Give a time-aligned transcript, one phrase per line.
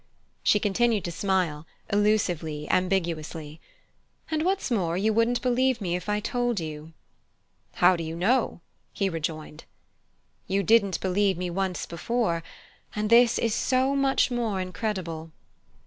[0.41, 3.61] She continued to smile, elusively, ambiguously.
[4.31, 6.93] "And what's more, you wouldn't believe me if I told you."
[7.73, 8.61] "How do you know?"
[8.93, 9.65] he rejoined.
[10.47, 12.41] "You didn't believe me once before;
[12.95, 15.29] and this is so much more incredible."